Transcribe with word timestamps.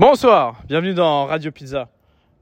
Bonsoir, 0.00 0.62
bienvenue 0.66 0.94
dans 0.94 1.26
Radio 1.26 1.50
Pizza. 1.50 1.90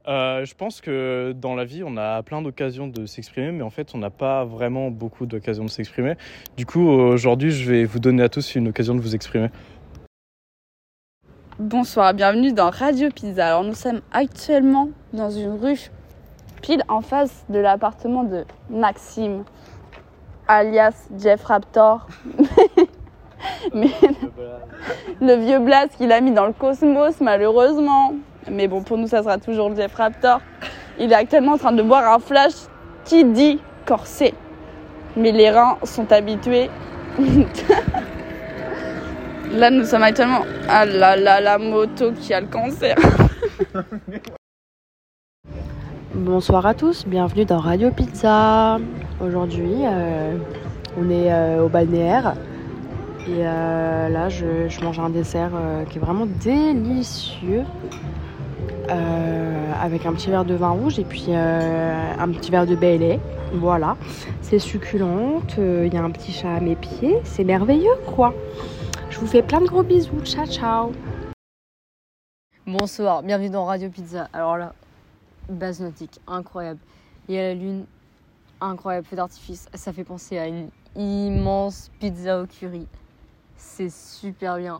Euh, 0.07 0.45
je 0.45 0.55
pense 0.55 0.79
que 0.79 1.33
dans 1.35 1.55
la 1.55 1.65
vie, 1.65 1.83
on 1.85 1.97
a 1.97 2.23
plein 2.23 2.41
d'occasions 2.41 2.87
de 2.87 3.05
s'exprimer, 3.05 3.51
mais 3.51 3.63
en 3.63 3.69
fait, 3.69 3.89
on 3.93 3.97
n'a 3.97 4.09
pas 4.09 4.45
vraiment 4.45 4.89
beaucoup 4.91 5.25
d'occasions 5.25 5.65
de 5.65 5.69
s'exprimer. 5.69 6.15
Du 6.55 6.65
coup, 6.65 6.87
aujourd'hui, 6.87 7.51
je 7.51 7.69
vais 7.69 7.83
vous 7.83 7.99
donner 7.99 8.23
à 8.23 8.29
tous 8.29 8.55
une 8.55 8.69
occasion 8.69 8.95
de 8.95 9.01
vous 9.01 9.13
exprimer. 9.13 9.49
Bonsoir, 11.59 12.13
bienvenue 12.13 12.53
dans 12.53 12.69
Radio 12.69 13.09
Pizza. 13.09 13.47
Alors, 13.47 13.65
nous 13.65 13.75
sommes 13.75 13.99
actuellement 14.13 14.91
dans 15.11 15.29
une 15.29 15.59
rue 15.59 15.91
pile 16.61 16.83
en 16.87 17.01
face 17.01 17.43
de 17.49 17.59
l'appartement 17.59 18.23
de 18.23 18.45
Maxime, 18.69 19.43
alias 20.47 21.09
Jeff 21.17 21.43
Raptor. 21.43 22.07
Mais 23.73 23.91
le 25.21 25.35
vieux 25.35 25.59
blast 25.59 25.95
qu'il 25.97 26.11
a 26.11 26.21
mis 26.21 26.31
dans 26.31 26.47
le 26.47 26.53
cosmos, 26.53 27.19
malheureusement. 27.21 28.13
Mais 28.49 28.67
bon, 28.67 28.81
pour 28.81 28.97
nous, 28.97 29.07
ça 29.07 29.21
sera 29.21 29.37
toujours 29.37 29.75
Jeff 29.75 29.93
Raptor. 29.95 30.41
Il 30.99 31.11
est 31.11 31.15
actuellement 31.15 31.53
en 31.53 31.57
train 31.57 31.71
de 31.71 31.81
boire 31.81 32.11
un 32.11 32.19
flash 32.19 32.53
qui 33.05 33.23
dit 33.25 33.59
corset. 33.85 34.33
Mais 35.15 35.31
les 35.31 35.49
reins 35.49 35.77
sont 35.83 36.11
habitués. 36.11 36.69
Là, 39.51 39.71
nous 39.71 39.83
sommes 39.83 40.03
actuellement. 40.03 40.41
Ah 40.67 40.85
là 40.85 41.15
là, 41.15 41.41
la 41.41 41.57
moto 41.57 42.11
qui 42.11 42.35
a 42.35 42.41
le 42.41 42.45
cancer. 42.47 42.95
Bonsoir 46.13 46.67
à 46.67 46.75
tous, 46.75 47.07
bienvenue 47.07 47.45
dans 47.45 47.57
Radio 47.57 47.89
Pizza. 47.89 48.77
Aujourd'hui, 49.19 49.73
euh, 49.85 50.35
on 50.99 51.09
est 51.09 51.31
euh, 51.33 51.63
au 51.63 51.69
balnéaire 51.69 52.35
et 53.29 53.45
euh, 53.45 54.09
là, 54.09 54.29
je, 54.29 54.83
mange 54.83 54.99
un 54.99 55.09
dessert 55.09 55.51
qui 55.89 55.97
est 55.97 56.01
vraiment 56.01 56.25
délicieux 56.25 57.63
avec 59.81 60.05
un 60.05 60.13
petit 60.13 60.29
verre 60.29 60.45
de 60.45 60.55
vin 60.55 60.69
rouge 60.71 60.97
et 60.97 61.03
puis 61.03 61.33
un 61.33 62.29
petit 62.31 62.49
verre 62.51 62.65
de 62.65 62.75
lait. 62.75 63.19
Voilà, 63.53 63.97
c'est 64.41 64.59
succulente. 64.59 65.55
Il 65.57 65.93
y 65.93 65.97
a 65.97 66.03
un 66.03 66.11
petit 66.11 66.31
chat 66.31 66.55
à 66.55 66.59
mes 66.59 66.75
pieds, 66.75 67.17
c'est 67.23 67.43
merveilleux 67.43 67.95
quoi. 68.05 68.33
Je 69.09 69.19
vous 69.19 69.27
fais 69.27 69.41
plein 69.41 69.61
de 69.61 69.67
gros 69.67 69.83
bisous. 69.83 70.21
Ciao, 70.23 70.45
ciao. 70.45 70.91
Bonsoir, 72.65 73.23
bienvenue 73.23 73.49
dans 73.49 73.65
Radio 73.65 73.89
Pizza. 73.89 74.29
Alors 74.31 74.57
là, 74.57 74.73
base 75.49 75.81
nautique, 75.81 76.19
incroyable. 76.27 76.79
Il 77.27 77.35
y 77.35 77.39
a 77.39 77.49
la 77.49 77.53
lune, 77.55 77.85
incroyable, 78.61 79.07
feu 79.07 79.15
d'artifice. 79.15 79.67
Ça 79.73 79.91
fait 79.91 80.03
penser 80.03 80.37
à 80.37 80.47
une 80.47 80.69
immense 80.95 81.89
pizza 81.99 82.41
au 82.41 82.45
curry. 82.45 82.87
C'est 83.61 83.91
super 83.91 84.57
bien. 84.57 84.79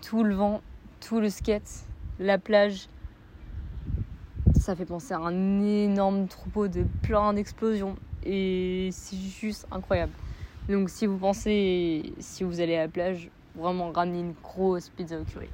Tout 0.00 0.24
le 0.24 0.34
vent, 0.34 0.62
tout 1.06 1.20
le 1.20 1.28
skate, 1.28 1.84
la 2.18 2.38
plage. 2.38 2.88
Ça 4.58 4.74
fait 4.74 4.86
penser 4.86 5.12
à 5.12 5.18
un 5.18 5.60
énorme 5.62 6.26
troupeau 6.26 6.66
de 6.66 6.86
plein 7.02 7.34
d'explosions. 7.34 7.94
Et 8.24 8.88
c'est 8.90 9.18
juste 9.18 9.66
incroyable. 9.70 10.12
Donc 10.66 10.88
si 10.88 11.04
vous 11.04 11.18
pensez, 11.18 12.14
si 12.18 12.42
vous 12.42 12.60
allez 12.60 12.76
à 12.76 12.84
la 12.84 12.88
plage, 12.88 13.30
vraiment 13.54 13.92
ramener 13.92 14.20
une 14.20 14.34
grosse 14.42 14.88
pizza 14.88 15.20
au 15.20 15.24
curry. 15.24 15.50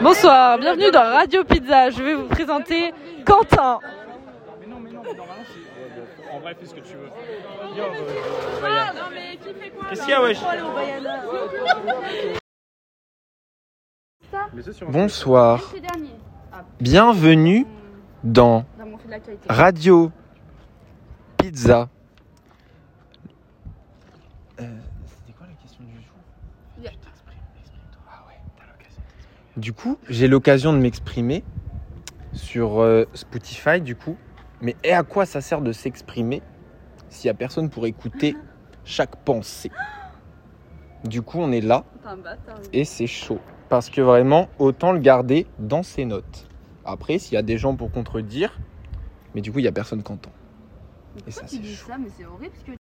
Bonsoir, 0.00 0.58
bienvenue 0.58 0.92
dans 0.92 1.02
Radio 1.02 1.42
Pizza. 1.42 1.90
Je 1.90 2.02
vais 2.02 2.14
vous 2.14 2.28
présenter 2.28 2.94
Quentin. 3.26 3.80
Mais 4.60 4.66
non, 4.68 4.78
mais 4.78 4.92
non, 4.92 5.02
mais 5.02 5.02
normalement, 5.02 5.02
c'est. 5.02 5.03
En 6.32 6.40
vrai, 6.40 6.54
fais 6.54 6.66
ce 6.66 6.74
que 6.74 6.80
tu 6.80 6.96
veux. 6.96 7.08
Qu'est-ce 9.88 10.00
qu'il 10.00 10.10
y 10.10 10.12
a, 10.12 10.22
wesh 10.22 10.38
Bonsoir. 14.88 15.72
Bienvenue 16.80 17.66
dans 18.22 18.64
Radio 19.48 20.10
Pizza. 21.36 21.88
Du 29.56 29.72
coup, 29.72 29.98
j'ai 30.08 30.26
l'occasion 30.26 30.72
de 30.72 30.78
m'exprimer 30.78 31.44
sur 32.32 32.80
euh, 32.80 33.04
Spotify, 33.14 33.80
du 33.80 33.94
coup. 33.94 34.16
Mais 34.64 34.74
et 34.82 34.94
à 34.94 35.02
quoi 35.02 35.26
ça 35.26 35.42
sert 35.42 35.60
de 35.60 35.72
s'exprimer 35.72 36.40
s'il 37.10 37.28
n'y 37.28 37.32
a 37.32 37.34
personne 37.34 37.68
pour 37.68 37.84
écouter 37.84 38.34
chaque 38.82 39.16
pensée? 39.16 39.70
Du 41.04 41.20
coup, 41.20 41.38
on 41.38 41.52
est 41.52 41.60
là 41.60 41.84
et 42.72 42.86
c'est 42.86 43.06
chaud. 43.06 43.40
Parce 43.68 43.90
que 43.90 44.00
vraiment, 44.00 44.48
autant 44.58 44.92
le 44.92 45.00
garder 45.00 45.46
dans 45.58 45.82
ses 45.82 46.06
notes. 46.06 46.48
Après, 46.86 47.18
s'il 47.18 47.34
y 47.34 47.36
a 47.36 47.42
des 47.42 47.58
gens 47.58 47.76
pour 47.76 47.92
contredire, 47.92 48.58
mais 49.34 49.42
du 49.42 49.52
coup, 49.52 49.58
il 49.58 49.62
n'y 49.62 49.68
a 49.68 49.72
personne 49.72 50.02
qui 50.02 50.10
entend. 50.10 50.32
Et 51.26 51.30
ça, 51.30 51.42
c'est 51.46 51.62
chaud. 51.62 51.88
Ça, 51.88 51.98
mais 51.98 52.08
c'est 52.16 52.24
horrible 52.24 52.54
parce 52.54 52.64
que... 52.64 52.72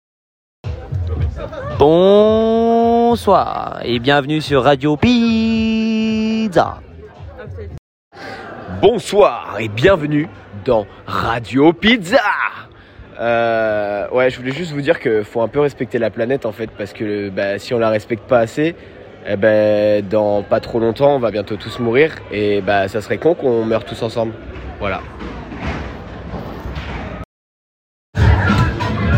Bonsoir 1.80 3.80
et 3.82 3.98
bienvenue 3.98 4.40
sur 4.40 4.62
Radio 4.62 4.96
Pizza. 4.96 6.80
Bonsoir 8.82 9.58
et 9.60 9.68
bienvenue 9.68 10.28
dans 10.64 10.88
Radio 11.06 11.72
Pizza. 11.72 12.18
Euh, 13.20 14.08
ouais, 14.10 14.28
je 14.28 14.36
voulais 14.36 14.50
juste 14.50 14.72
vous 14.72 14.80
dire 14.80 14.98
qu'il 14.98 15.22
faut 15.22 15.40
un 15.40 15.46
peu 15.46 15.60
respecter 15.60 16.00
la 16.00 16.10
planète 16.10 16.46
en 16.46 16.50
fait, 16.50 16.68
parce 16.76 16.92
que 16.92 17.28
bah, 17.28 17.60
si 17.60 17.74
on 17.74 17.78
la 17.78 17.90
respecte 17.90 18.24
pas 18.24 18.40
assez, 18.40 18.74
eh 19.24 19.36
ben, 19.36 20.04
dans 20.04 20.42
pas 20.42 20.58
trop 20.58 20.80
longtemps, 20.80 21.14
on 21.14 21.20
va 21.20 21.30
bientôt 21.30 21.54
tous 21.54 21.78
mourir 21.78 22.16
et 22.32 22.60
bah, 22.60 22.88
ça 22.88 23.00
serait 23.00 23.18
con 23.18 23.34
qu'on 23.34 23.64
meure 23.64 23.84
tous 23.84 24.02
ensemble. 24.02 24.32
Voilà. 24.80 25.00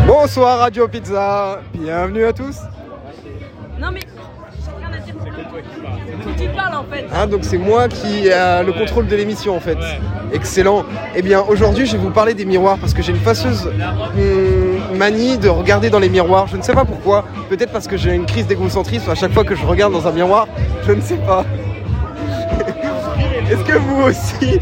Bonsoir 0.05 0.59
Radio 0.59 0.87
Pizza, 0.87 1.59
bienvenue 1.73 2.25
à 2.25 2.33
tous. 2.33 2.59
Non 3.79 3.89
mais. 3.91 4.01
En 6.57 6.83
fait. 6.91 7.05
Hein, 7.13 7.27
donc 7.27 7.41
c'est 7.43 7.57
moi 7.57 7.87
qui 7.87 8.31
a 8.31 8.63
le 8.63 8.73
contrôle 8.73 9.07
de 9.07 9.15
l'émission 9.15 9.55
en 9.55 9.59
fait. 9.59 9.77
Excellent. 10.33 10.83
Eh 11.15 11.21
bien 11.21 11.41
aujourd'hui 11.41 11.85
je 11.85 11.93
vais 11.93 11.97
vous 12.03 12.11
parler 12.11 12.33
des 12.33 12.45
miroirs 12.45 12.77
parce 12.77 12.93
que 12.93 13.01
j'ai 13.01 13.11
une 13.11 13.19
fâcheuse 13.19 13.67
hum, 13.67 14.97
manie 14.97 15.37
de 15.37 15.49
regarder 15.49 15.89
dans 15.89 15.99
les 15.99 16.09
miroirs. 16.09 16.47
Je 16.47 16.57
ne 16.57 16.61
sais 16.61 16.73
pas 16.73 16.85
pourquoi. 16.85 17.25
Peut-être 17.49 17.71
parce 17.71 17.87
que 17.87 17.97
j'ai 17.97 18.13
une 18.13 18.25
crise 18.25 18.47
d'égocentrisme 18.47 19.09
à 19.09 19.15
chaque 19.15 19.31
fois 19.31 19.43
que 19.43 19.55
je 19.55 19.65
regarde 19.65 19.93
dans 19.93 20.07
un 20.07 20.11
miroir. 20.11 20.47
Je 20.87 20.91
ne 20.91 21.01
sais 21.01 21.17
pas. 21.17 21.45
Est-ce 23.49 23.63
que 23.63 23.77
vous 23.77 24.01
aussi 24.03 24.59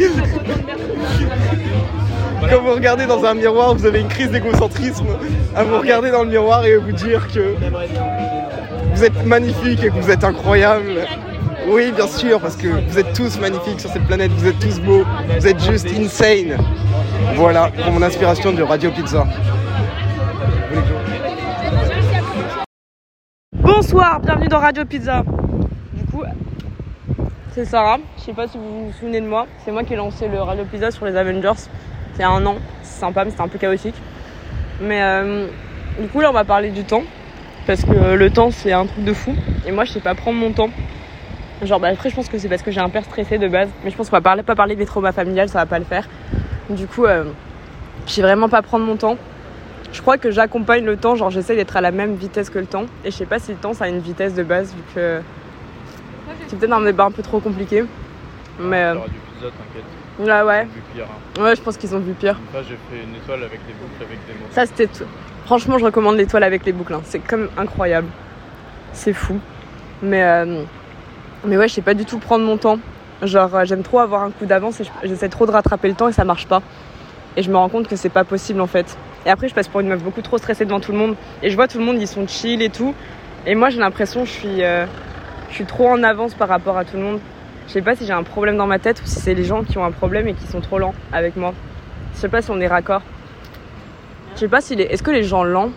quand 2.49 2.61
vous 2.61 2.73
regardez 2.73 3.05
dans 3.05 3.23
un 3.23 3.33
miroir, 3.33 3.73
vous 3.73 3.85
avez 3.85 4.01
une 4.01 4.07
crise 4.07 4.29
d'égocentrisme 4.29 5.07
à 5.55 5.63
vous 5.63 5.79
regarder 5.79 6.11
dans 6.11 6.23
le 6.23 6.29
miroir 6.29 6.65
et 6.65 6.73
à 6.73 6.79
vous 6.79 6.91
dire 6.91 7.27
que 7.33 7.55
vous 8.93 9.03
êtes 9.03 9.25
magnifique 9.25 9.83
et 9.83 9.89
que 9.89 9.99
vous 9.99 10.11
êtes 10.11 10.23
incroyable. 10.23 11.07
Oui, 11.67 11.91
bien 11.91 12.07
sûr, 12.07 12.39
parce 12.39 12.55
que 12.55 12.67
vous 12.67 12.99
êtes 12.99 13.13
tous 13.13 13.39
magnifiques 13.39 13.79
sur 13.79 13.89
cette 13.89 14.05
planète, 14.05 14.31
vous 14.31 14.47
êtes 14.47 14.59
tous 14.59 14.79
beaux, 14.79 15.03
vous 15.37 15.47
êtes 15.47 15.59
juste 15.63 15.87
insane. 15.87 16.57
Voilà 17.35 17.69
pour 17.69 17.91
mon 17.91 18.01
inspiration 18.01 18.51
de 18.51 18.61
Radio 18.61 18.91
Pizza. 18.91 19.25
Bonsoir, 23.53 24.19
bienvenue 24.19 24.47
dans 24.47 24.59
Radio 24.59 24.85
Pizza. 24.85 25.23
Du 25.93 26.05
coup, 26.05 26.23
c'est 27.53 27.65
Sarah. 27.65 27.97
Je 28.17 28.23
sais 28.23 28.33
pas 28.33 28.47
si 28.47 28.57
vous 28.57 28.87
vous 28.87 28.93
souvenez 28.99 29.21
de 29.21 29.27
moi. 29.27 29.47
C'est 29.63 29.71
moi 29.71 29.83
qui 29.83 29.93
ai 29.93 29.97
lancé 29.97 30.27
le 30.27 30.41
Radio 30.41 30.65
Pizza 30.65 30.91
sur 30.91 31.05
les 31.05 31.15
Avengers 31.15 31.69
c'est 32.15 32.23
un 32.23 32.45
an. 32.45 32.55
C'est 32.81 32.99
sympa, 32.99 33.23
mais 33.23 33.31
c'était 33.31 33.43
un 33.43 33.47
peu 33.47 33.57
chaotique. 33.57 33.95
Mais 34.81 35.01
euh, 35.01 35.47
du 35.99 36.07
coup, 36.07 36.21
là, 36.21 36.29
on 36.29 36.33
va 36.33 36.43
parler 36.43 36.69
du 36.69 36.83
temps. 36.83 37.03
Parce 37.65 37.83
que 37.83 38.15
le 38.15 38.29
temps, 38.29 38.51
c'est 38.51 38.73
un 38.73 38.85
truc 38.85 39.03
de 39.03 39.13
fou. 39.13 39.33
Et 39.65 39.71
moi, 39.71 39.85
je 39.85 39.93
sais 39.93 39.99
pas 39.99 40.15
prendre 40.15 40.37
mon 40.39 40.51
temps. 40.51 40.69
Genre, 41.65 41.79
bah, 41.79 41.89
après, 41.89 42.09
je 42.09 42.15
pense 42.15 42.29
que 42.29 42.37
c'est 42.37 42.49
parce 42.49 42.61
que 42.61 42.71
j'ai 42.71 42.81
un 42.81 42.89
père 42.89 43.03
stressé 43.03 43.37
de 43.37 43.47
base. 43.47 43.69
Mais 43.83 43.91
je 43.91 43.95
pense 43.95 44.09
qu'on 44.09 44.17
va 44.17 44.21
parler, 44.21 44.43
pas 44.43 44.55
parler 44.55 44.75
des 44.75 44.85
traumas 44.85 45.11
familiales, 45.11 45.49
ça 45.49 45.59
va 45.59 45.65
pas 45.65 45.79
le 45.79 45.85
faire. 45.85 46.07
Du 46.69 46.87
coup, 46.87 47.05
euh, 47.05 47.25
je 48.07 48.11
sais 48.11 48.21
vraiment 48.21 48.49
pas 48.49 48.61
prendre 48.61 48.85
mon 48.85 48.95
temps. 48.95 49.17
Je 49.91 50.01
crois 50.01 50.17
que 50.17 50.31
j'accompagne 50.31 50.83
le 50.85 50.97
temps, 50.97 51.15
genre 51.15 51.29
j'essaie 51.29 51.55
d'être 51.55 51.77
à 51.77 51.81
la 51.81 51.91
même 51.91 52.15
vitesse 52.15 52.49
que 52.49 52.57
le 52.59 52.65
temps. 52.65 52.85
Et 53.05 53.11
je 53.11 53.15
sais 53.15 53.27
pas 53.27 53.37
si 53.37 53.51
le 53.51 53.57
temps 53.57 53.73
ça 53.73 53.85
a 53.85 53.87
une 53.89 53.99
vitesse 53.99 54.33
de 54.33 54.41
base, 54.41 54.73
vu 54.73 54.81
que 54.95 55.21
c'est 56.47 56.57
peut-être 56.57 56.73
un 56.73 56.81
débat 56.81 57.05
un 57.05 57.11
peu 57.11 57.21
trop 57.21 57.39
compliqué. 57.39 57.83
Mais. 58.59 58.83
Euh, 58.83 58.95
Ouais, 60.19 60.41
ouais. 60.43 60.67
Hein. 60.99 61.41
Ouais, 61.41 61.55
je 61.55 61.61
pense 61.61 61.75
qu'ils 61.77 61.95
ont 61.95 61.99
vu 61.99 62.13
pire. 62.13 62.39
J'ai 62.53 62.61
fait 62.61 63.03
une 63.03 63.15
étoile 63.15 63.43
avec 63.43 63.65
des 63.65 63.73
boucles, 63.73 64.03
avec 64.03 64.19
des 64.27 64.33
mots. 64.33 64.47
Ça, 64.51 64.65
c'était. 64.65 64.87
Franchement, 65.45 65.77
je 65.79 65.85
recommande 65.85 66.17
l'étoile 66.17 66.43
avec 66.43 66.65
les 66.65 66.71
boucles. 66.71 66.93
Hein. 66.93 67.01
C'est 67.03 67.19
comme 67.19 67.49
incroyable. 67.57 68.07
C'est 68.93 69.13
fou. 69.13 69.39
Mais, 70.03 70.23
euh, 70.23 70.63
mais 71.45 71.57
ouais, 71.57 71.67
je 71.67 71.73
sais 71.73 71.81
pas 71.81 71.93
du 71.93 72.05
tout 72.05 72.19
prendre 72.19 72.45
mon 72.45 72.57
temps. 72.57 72.79
Genre, 73.21 73.55
euh, 73.55 73.65
j'aime 73.65 73.83
trop 73.83 73.99
avoir 73.99 74.23
un 74.23 74.31
coup 74.31 74.45
d'avance 74.45 74.81
et 74.81 74.85
j'essaie 75.03 75.29
trop 75.29 75.45
de 75.45 75.51
rattraper 75.51 75.87
le 75.87 75.93
temps 75.93 76.07
et 76.07 76.13
ça 76.13 76.23
marche 76.23 76.47
pas. 76.47 76.61
Et 77.35 77.43
je 77.43 77.49
me 77.49 77.57
rends 77.57 77.69
compte 77.69 77.87
que 77.87 77.95
c'est 77.95 78.09
pas 78.09 78.23
possible 78.23 78.61
en 78.61 78.67
fait. 78.67 78.97
Et 79.25 79.29
après, 79.29 79.47
je 79.47 79.53
passe 79.53 79.67
pour 79.67 79.79
une 79.79 79.87
meuf 79.87 80.03
beaucoup 80.03 80.21
trop 80.21 80.37
stressée 80.37 80.65
devant 80.65 80.79
tout 80.79 80.91
le 80.91 80.97
monde. 80.97 81.15
Et 81.41 81.49
je 81.49 81.55
vois 81.55 81.67
tout 81.67 81.79
le 81.79 81.85
monde, 81.85 81.97
ils 81.99 82.07
sont 82.07 82.27
chill 82.27 82.61
et 82.61 82.69
tout. 82.69 82.93
Et 83.45 83.55
moi, 83.55 83.69
j'ai 83.69 83.79
l'impression, 83.79 84.25
je 84.25 84.31
suis, 84.31 84.63
euh, 84.63 84.85
je 85.49 85.55
suis 85.55 85.65
trop 85.65 85.89
en 85.89 86.03
avance 86.03 86.33
par 86.33 86.47
rapport 86.47 86.77
à 86.77 86.85
tout 86.85 86.97
le 86.97 87.03
monde. 87.03 87.19
Je 87.67 87.73
sais 87.73 87.81
pas 87.81 87.95
si 87.95 88.05
j'ai 88.05 88.13
un 88.13 88.23
problème 88.23 88.57
dans 88.57 88.67
ma 88.67 88.79
tête 88.79 89.01
ou 89.01 89.07
si 89.07 89.19
c'est 89.19 89.33
les 89.33 89.45
gens 89.45 89.63
qui 89.63 89.77
ont 89.77 89.85
un 89.85 89.91
problème 89.91 90.27
et 90.27 90.33
qui 90.33 90.47
sont 90.47 90.59
trop 90.59 90.79
lents 90.79 90.93
avec 91.11 91.35
moi. 91.37 91.53
Je 92.13 92.19
sais 92.19 92.29
pas 92.29 92.41
si 92.41 92.51
on 92.51 92.59
est 92.59 92.67
raccord. 92.67 93.01
Je 94.35 94.39
sais 94.41 94.47
pas 94.47 94.61
si 94.61 94.75
les... 94.75 94.83
est-ce 94.83 95.03
que 95.03 95.11
les 95.11 95.23
gens 95.23 95.43
lents, 95.43 95.69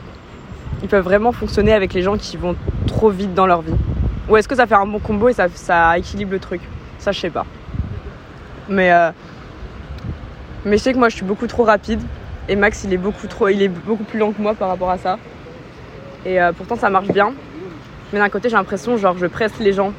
ils 0.82 0.88
peuvent 0.88 1.04
vraiment 1.04 1.32
fonctionner 1.32 1.72
avec 1.72 1.94
les 1.94 2.02
gens 2.02 2.16
qui 2.16 2.36
vont 2.36 2.56
trop 2.86 3.10
vite 3.10 3.34
dans 3.34 3.46
leur 3.46 3.62
vie? 3.62 3.74
Ou 4.28 4.36
est-ce 4.36 4.48
que 4.48 4.54
ça 4.56 4.66
fait 4.66 4.74
un 4.74 4.86
bon 4.86 4.98
combo 4.98 5.28
et 5.28 5.32
ça, 5.32 5.48
ça 5.48 5.96
équilibre 5.98 6.32
le 6.32 6.38
truc? 6.40 6.60
Ça, 6.98 7.12
je 7.12 7.20
sais 7.20 7.30
pas. 7.30 7.46
Mais 8.68 8.92
euh, 8.92 9.10
mais 10.64 10.78
je 10.78 10.82
sais 10.82 10.92
que 10.92 10.98
moi, 10.98 11.08
je 11.08 11.16
suis 11.16 11.24
beaucoup 11.24 11.46
trop 11.46 11.62
rapide 11.62 12.00
et 12.48 12.56
Max, 12.56 12.82
il 12.84 12.92
est 12.92 12.98
beaucoup 12.98 13.28
trop, 13.28 13.48
il 13.48 13.62
est 13.62 13.68
beaucoup 13.68 14.02
plus 14.02 14.18
lent 14.18 14.32
que 14.32 14.42
moi 14.42 14.54
par 14.54 14.68
rapport 14.68 14.90
à 14.90 14.98
ça. 14.98 15.18
Et 16.24 16.40
euh, 16.40 16.52
pourtant, 16.52 16.76
ça 16.76 16.90
marche 16.90 17.08
bien. 17.08 17.32
Mais 18.12 18.18
d'un 18.18 18.28
côté, 18.28 18.48
j'ai 18.48 18.56
l'impression, 18.56 18.96
genre, 18.96 19.16
je 19.16 19.26
presse 19.26 19.58
les 19.60 19.72
gens. 19.72 19.92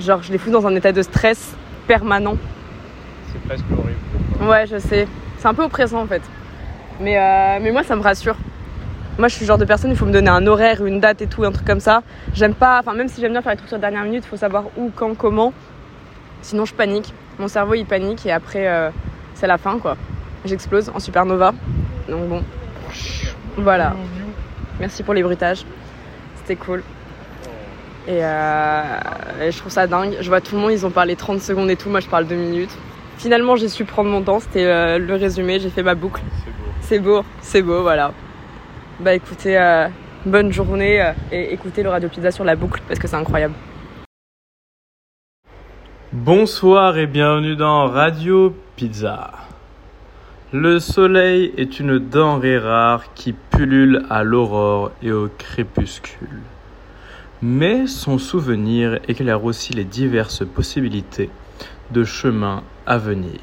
Genre, 0.00 0.22
je 0.22 0.32
les 0.32 0.38
fous 0.38 0.50
dans 0.50 0.66
un 0.66 0.74
état 0.74 0.90
de 0.92 1.02
stress 1.02 1.54
permanent. 1.86 2.36
C'est 3.32 3.42
presque 3.42 3.64
horrible. 3.70 4.50
Ouais, 4.50 4.66
je 4.66 4.78
sais. 4.78 5.06
C'est 5.38 5.46
un 5.46 5.54
peu 5.54 5.62
oppressant 5.62 6.02
en 6.02 6.06
fait. 6.06 6.22
Mais, 7.00 7.16
euh, 7.16 7.58
mais 7.62 7.70
moi, 7.70 7.82
ça 7.82 7.94
me 7.94 8.02
rassure. 8.02 8.36
Moi, 9.20 9.28
je 9.28 9.34
suis 9.34 9.44
le 9.44 9.48
genre 9.48 9.58
de 9.58 9.66
personne, 9.66 9.90
il 9.90 9.98
faut 9.98 10.06
me 10.06 10.12
donner 10.12 10.30
un 10.30 10.46
horaire, 10.46 10.82
une 10.82 10.98
date 10.98 11.20
et 11.20 11.26
tout, 11.26 11.44
un 11.44 11.52
truc 11.52 11.66
comme 11.66 11.78
ça. 11.78 12.02
J'aime 12.32 12.54
pas, 12.54 12.80
enfin, 12.80 12.94
même 12.94 13.06
si 13.06 13.20
j'aime 13.20 13.32
bien 13.32 13.42
faire 13.42 13.52
les 13.52 13.58
trucs 13.58 13.68
sur 13.68 13.76
la 13.76 13.82
dernière 13.82 14.02
minute, 14.04 14.24
il 14.24 14.28
faut 14.28 14.38
savoir 14.38 14.64
où, 14.78 14.90
quand, 14.96 15.14
comment. 15.14 15.52
Sinon, 16.40 16.64
je 16.64 16.72
panique. 16.72 17.12
Mon 17.38 17.46
cerveau, 17.46 17.74
il 17.74 17.84
panique 17.84 18.24
et 18.24 18.32
après, 18.32 18.66
euh, 18.66 18.88
c'est 19.34 19.46
la 19.46 19.58
fin 19.58 19.78
quoi. 19.78 19.98
J'explose 20.46 20.90
en 20.94 21.00
supernova. 21.00 21.52
Donc 22.08 22.28
bon. 22.30 22.42
Voilà. 23.58 23.94
Merci 24.78 25.02
pour 25.02 25.12
les 25.12 25.22
bruitages. 25.22 25.66
C'était 26.36 26.56
cool. 26.56 26.82
Et, 28.08 28.24
euh, 28.24 28.82
et 29.42 29.52
je 29.52 29.58
trouve 29.58 29.70
ça 29.70 29.86
dingue. 29.86 30.16
Je 30.22 30.28
vois 30.30 30.40
tout 30.40 30.54
le 30.54 30.62
monde, 30.62 30.72
ils 30.72 30.86
ont 30.86 30.90
parlé 30.90 31.14
30 31.14 31.42
secondes 31.42 31.68
et 31.68 31.76
tout. 31.76 31.90
Moi, 31.90 32.00
je 32.00 32.08
parle 32.08 32.26
2 32.26 32.34
minutes. 32.34 32.74
Finalement, 33.18 33.56
j'ai 33.56 33.68
su 33.68 33.84
prendre 33.84 34.08
mon 34.08 34.22
temps. 34.22 34.40
C'était 34.40 34.64
euh, 34.64 34.98
le 34.98 35.14
résumé. 35.14 35.60
J'ai 35.60 35.68
fait 35.68 35.82
ma 35.82 35.94
boucle. 35.94 36.22
C'est 36.44 36.50
beau. 36.50 36.62
C'est 36.80 36.98
beau, 36.98 37.24
c'est 37.42 37.62
beau, 37.62 37.82
voilà. 37.82 38.12
Bah 39.00 39.14
écoutez, 39.14 39.56
euh, 39.56 39.88
bonne 40.26 40.52
journée 40.52 41.00
euh, 41.00 41.12
et 41.32 41.54
écoutez 41.54 41.82
le 41.82 41.88
Radio 41.88 42.10
Pizza 42.10 42.30
sur 42.30 42.44
la 42.44 42.54
boucle 42.54 42.82
parce 42.86 43.00
que 43.00 43.08
c'est 43.08 43.16
incroyable. 43.16 43.54
Bonsoir 46.12 46.98
et 46.98 47.06
bienvenue 47.06 47.56
dans 47.56 47.86
Radio 47.86 48.54
Pizza. 48.76 49.30
Le 50.52 50.78
soleil 50.80 51.54
est 51.56 51.80
une 51.80 51.98
denrée 51.98 52.58
rare 52.58 53.14
qui 53.14 53.32
pullule 53.32 54.04
à 54.10 54.22
l'aurore 54.22 54.90
et 55.02 55.12
au 55.12 55.28
crépuscule. 55.28 56.42
Mais 57.40 57.86
son 57.86 58.18
souvenir 58.18 58.98
éclaire 59.08 59.42
aussi 59.46 59.72
les 59.72 59.84
diverses 59.84 60.44
possibilités 60.44 61.30
de 61.90 62.04
chemins 62.04 62.64
à 62.84 62.98
venir. 62.98 63.40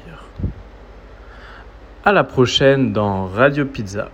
À 2.04 2.12
la 2.12 2.22
prochaine 2.22 2.92
dans 2.92 3.26
Radio 3.26 3.64
Pizza. 3.64 4.08